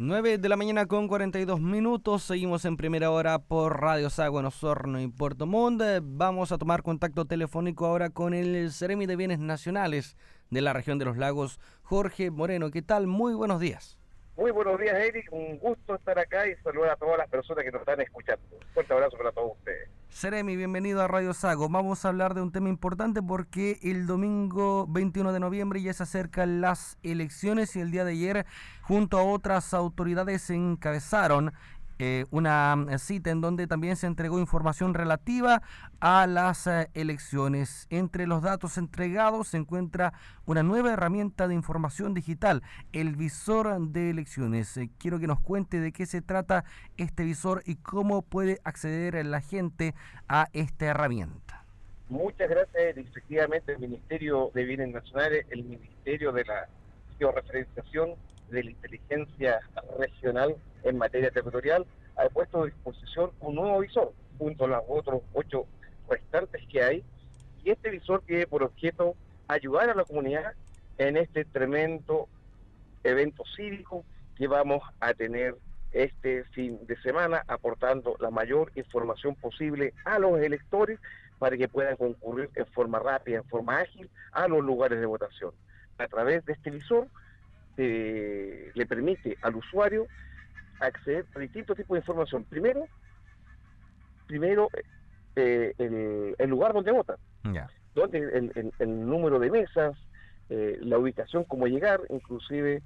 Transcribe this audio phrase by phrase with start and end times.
[0.00, 2.22] 9 de la mañana con 42 minutos.
[2.22, 5.82] Seguimos en primera hora por Radio Sago en y Puerto Montt.
[6.02, 10.16] Vamos a tomar contacto telefónico ahora con el Ceremi de Bienes Nacionales
[10.50, 12.70] de la región de los lagos, Jorge Moreno.
[12.70, 13.08] ¿Qué tal?
[13.08, 13.98] Muy buenos días.
[14.36, 15.32] Muy buenos días, Eric.
[15.32, 18.46] Un gusto estar acá y saludar a todas las personas que nos están escuchando.
[18.52, 19.90] Un fuerte abrazo para todos ustedes.
[20.10, 21.68] Seremi, bienvenido a Radio Sago.
[21.68, 26.02] Vamos a hablar de un tema importante porque el domingo 21 de noviembre ya se
[26.02, 28.46] acercan las elecciones y el día de ayer,
[28.82, 31.52] junto a otras autoridades, encabezaron
[31.98, 35.62] eh, una mm, cita en donde también se entregó información relativa
[36.00, 37.86] a las eh, elecciones.
[37.90, 40.12] Entre los datos entregados se encuentra
[40.46, 42.62] una nueva herramienta de información digital,
[42.92, 44.76] el visor de elecciones.
[44.76, 46.64] Eh, quiero que nos cuente de qué se trata
[46.96, 49.94] este visor y cómo puede acceder la gente
[50.28, 51.64] a esta herramienta.
[52.08, 52.96] Muchas gracias.
[52.96, 56.68] Efectivamente, el Ministerio de Bienes Nacionales, el Ministerio de la
[57.18, 58.14] Georreferenciación
[58.50, 59.60] de la Inteligencia
[59.98, 65.22] Regional en materia territorial, ha puesto a disposición un nuevo visor, junto a los otros
[65.32, 65.66] ocho
[66.08, 67.04] restantes que hay,
[67.64, 69.14] y este visor tiene por objeto
[69.46, 70.54] ayudar a la comunidad
[70.98, 72.28] en este tremendo
[73.04, 74.04] evento cívico
[74.36, 75.56] que vamos a tener
[75.92, 80.98] este fin de semana, aportando la mayor información posible a los electores
[81.38, 85.52] para que puedan concurrir en forma rápida, en forma ágil, a los lugares de votación.
[85.98, 87.08] A través de este visor
[87.78, 90.08] eh, le permite al usuario
[90.80, 92.44] acceder a distintos tipos de información.
[92.44, 92.86] Primero,
[94.26, 94.68] primero
[95.36, 95.72] eh,
[96.38, 97.16] el, lugar donde vota,
[97.94, 99.96] donde el, número de mesas,
[100.50, 102.82] eh, la ubicación, cómo llegar, inclusive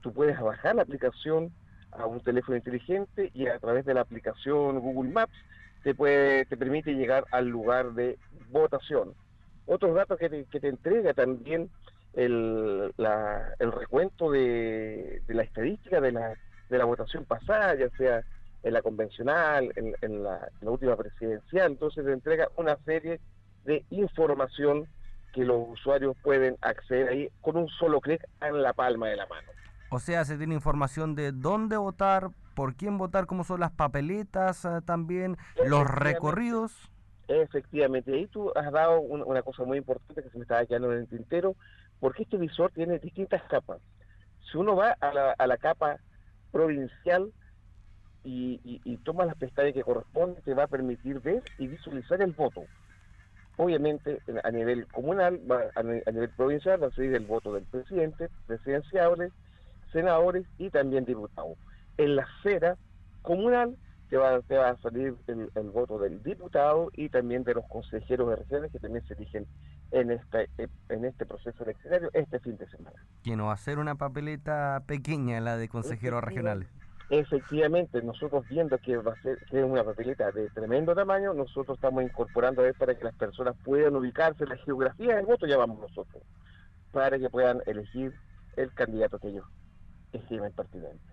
[0.00, 1.52] tú puedes bajar la aplicación
[1.90, 5.36] a un teléfono inteligente y a través de la aplicación Google Maps
[5.82, 8.18] te puede te permite llegar al lugar de
[8.50, 9.14] votación.
[9.66, 11.70] Otros datos que te, que te entrega también
[12.14, 12.94] el,
[13.58, 16.34] el recuento de, de la estadística de la
[16.72, 18.22] de la votación pasada, ya sea
[18.64, 21.72] en la convencional, en, la, última presidencial.
[21.72, 23.20] Entonces se entrega una serie
[23.64, 24.88] de información
[25.32, 29.26] que los usuarios pueden acceder ahí con un solo clic en la palma de la
[29.26, 29.48] mano.
[29.90, 34.64] O sea, se tiene información de dónde votar, por quién votar, cómo son las papeletas
[34.64, 35.36] eh, también,
[35.66, 36.90] los recorridos.
[37.28, 41.00] Efectivamente, ahí tú has dado una, cosa muy importante que se me estaba quedando en
[41.00, 41.54] el tintero,
[42.02, 43.80] porque este visor tiene distintas capas.
[44.50, 46.00] Si uno va a la, a la capa
[46.50, 47.32] provincial
[48.24, 52.64] y, toma las pestañas que corresponden, te va a permitir ver y visualizar el voto.
[53.56, 55.40] Obviamente, a nivel comunal,
[55.76, 59.32] a, nivel provincial, va a salir el voto del presidente, presidenciales,
[59.92, 61.56] senadores y también diputados.
[61.98, 62.76] En la esfera
[63.22, 63.76] comunal
[64.12, 68.70] te va, a salir el, voto del diputado y también de los consejeros de regiones
[68.70, 69.46] que también se eligen
[69.90, 70.50] en este,
[70.90, 73.02] en este proceso eleccionario este fin de semana.
[73.24, 76.68] Que no va a ser una papeleta pequeña la de consejeros regionales.
[77.08, 81.78] Efectivamente, nosotros viendo que va a ser que es una papeleta de tremendo tamaño, nosotros
[81.78, 85.56] estamos incorporando a para que las personas puedan ubicarse en la geografía del voto, ya
[85.56, 86.22] vamos nosotros,
[86.90, 88.12] para que puedan elegir
[88.56, 89.46] el candidato que ellos
[90.12, 91.11] estimen pertinente.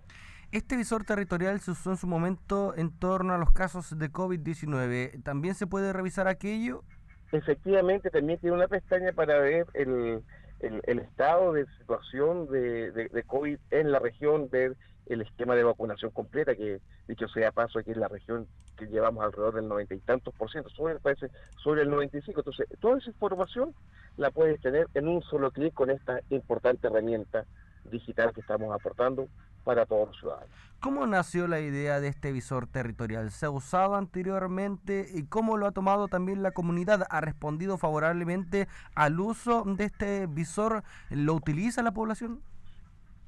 [0.51, 5.23] Este visor territorial se usó en su momento en torno a los casos de COVID-19.
[5.23, 6.83] ¿También se puede revisar aquello?
[7.31, 10.23] efectivamente también tiene una pestaña para ver el,
[10.59, 16.55] estado de situación de, de, COVID en la región, ver el esquema de vacunación completa,
[16.55, 20.33] que dicho sea paso aquí en la región que llevamos alrededor del noventa y tantos
[20.35, 22.39] por ciento, sobre, parece, sobre el 95.
[22.39, 23.73] Entonces, toda esa información
[24.17, 27.45] la puedes tener en un solo clic con esta importante herramienta
[27.85, 29.27] digital que estamos aportando
[29.69, 30.49] para todos los ciudadanos.
[30.79, 33.29] ¿Cómo nació la idea de este visor territorial?
[33.29, 37.05] ¿Se ha usado anteriormente y cómo lo ha tomado también la comunidad?
[37.11, 40.81] ¿Ha respondido favorablemente al uso de este visor?
[41.11, 42.41] ¿Lo utiliza la población?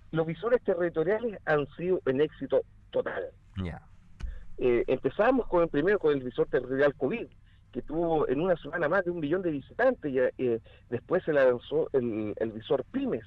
[0.09, 3.23] Los visores territoriales han sido un éxito total.
[3.57, 3.83] Ya.
[4.57, 7.27] Eh, empezamos con el primero con el visor territorial COVID,
[7.71, 10.59] que tuvo en una semana más de un millón de visitantes, y eh,
[10.89, 13.25] después se lanzó el, el visor Pymes,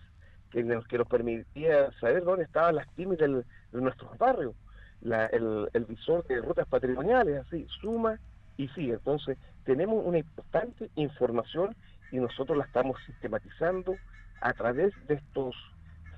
[0.54, 4.54] que nos, que nos permitía saber dónde estaban las pymes de nuestros barrios,
[5.02, 8.20] el, visor de rutas patrimoniales, así, suma
[8.56, 8.92] y sigue.
[8.92, 11.74] Entonces, tenemos una importante información
[12.12, 13.96] y nosotros la estamos sistematizando
[14.40, 15.56] a través de estos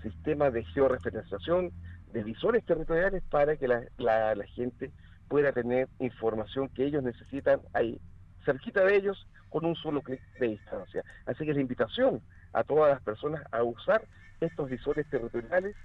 [0.03, 1.73] sistemas de georreferenciación,
[2.13, 4.91] de visores territoriales para que la, la gente
[5.29, 7.99] pueda tener información que ellos necesitan ahí,
[8.45, 11.03] cerquita de ellos, con un solo clic de distancia.
[11.25, 12.21] Así que la invitación
[12.53, 14.03] a todas las personas a usar
[14.41, 15.77] estos visores territoriales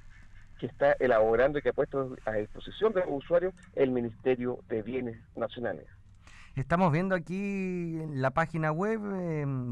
[0.59, 4.83] que está elaborando y que ha puesto a disposición de los usuarios el Ministerio de
[4.83, 5.87] Bienes Nacionales.
[6.55, 8.99] Estamos viendo aquí la página web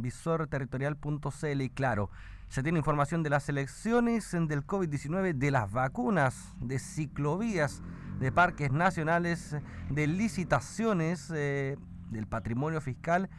[0.02, 2.10] visorterritorial.cl y claro,
[2.48, 7.84] se tiene información de las elecciones, del COVID-19, de las vacunas, de ciclovías,
[8.20, 9.56] de parques nacionales,
[9.90, 11.78] de licitaciones, eh,
[12.10, 13.30] del patrimonio fiscal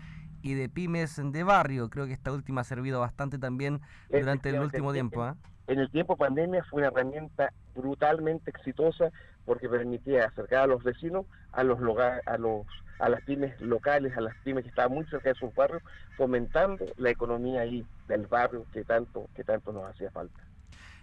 [0.43, 1.91] y de pymes de barrio.
[1.91, 5.23] Creo que esta última ha servido bastante también durante el último tiempo.
[5.23, 5.37] ¿ah?
[5.67, 9.11] En el tiempo pandemia fue una herramienta brutalmente exitosa
[9.45, 11.79] porque permitía acercar a los vecinos a los
[12.27, 12.67] a los
[12.99, 15.83] a las pymes locales, a las pymes que estaban muy cerca de sus barrios,
[16.17, 20.41] fomentando la economía ahí del barrio que tanto que tanto nos hacía falta.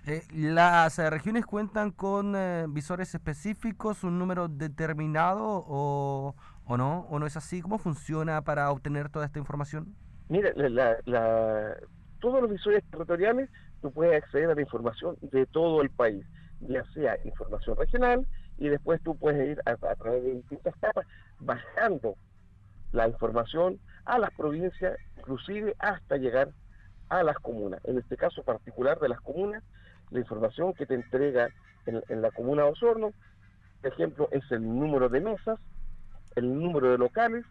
[0.06, 6.34] Eh, ¿Las eh, regiones cuentan con eh, visores específicos, un número determinado o,
[6.68, 7.08] o, no?
[7.10, 7.62] ¿O no es así?
[7.62, 9.96] ¿Cómo funciona para obtener toda esta información?
[10.30, 11.78] Mira, la,
[12.20, 13.50] todos los visores territoriales
[13.82, 16.26] tú puedes acceder a la información de todo el país,
[16.62, 18.28] ya sea información regional
[18.58, 21.06] y después tú puedes ir a, través de distintas capas
[21.40, 22.16] bajando
[22.92, 26.50] la información a las provincias, inclusive hasta llegar
[27.10, 27.80] a las comunas.
[27.86, 29.64] En este caso particular de las comunas,
[30.10, 31.50] la información que te entrega
[31.86, 33.12] en, la comuna de Osorno,
[33.82, 35.60] por ejemplo, es el número de mesas,
[36.38, 37.46] el número de locales,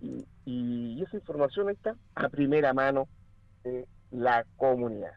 [0.00, 3.08] y, y esa información está a primera mano
[3.64, 5.12] de la comunidad.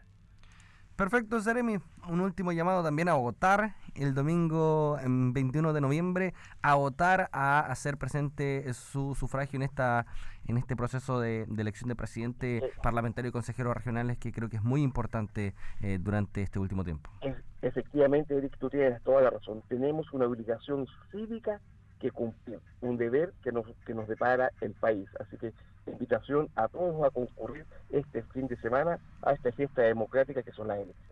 [0.95, 1.79] Perfecto, Jeremy.
[2.09, 7.97] Un último llamado también a votar el domingo 21 de noviembre, a votar, a hacer
[7.97, 10.05] presente su sufragio en esta
[10.47, 14.63] en este proceso de, elección de presidente parlamentario y consejeros regionales que creo que es
[14.63, 17.09] muy importante eh, durante este último tiempo.
[17.61, 19.63] Efectivamente, Eric, tú tienes toda la razón.
[19.69, 21.61] Tenemos una obligación cívica
[22.01, 25.07] que cumplir, un deber que nos, que nos depara el país.
[25.19, 25.53] Así que
[25.85, 30.67] invitación a todos a concurrir este fin de semana a esta fiesta democrática que son
[30.67, 31.11] las elecciones.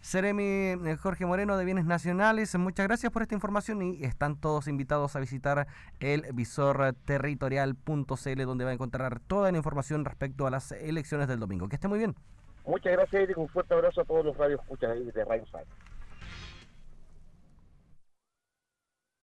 [0.00, 4.68] Seremi eh, Jorge Moreno de Bienes Nacionales, muchas gracias por esta información y están todos
[4.68, 5.66] invitados a visitar
[5.98, 11.68] el visorterritorial.cl donde va a encontrar toda la información respecto a las elecciones del domingo.
[11.68, 12.14] Que esté muy bien.
[12.64, 15.64] Muchas gracias, y Un fuerte abrazo a todos los radios escuchas de Radio Sal.